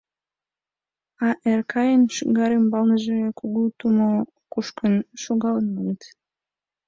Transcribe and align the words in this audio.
А 1.25 1.27
Эркайын 1.51 2.03
шӱгар 2.15 2.51
ӱмбалныже 2.59 3.17
кугу 3.39 3.63
тумо 3.79 4.09
кушкын 4.53 4.93
шогалын, 5.21 5.67
маныт. 5.75 6.01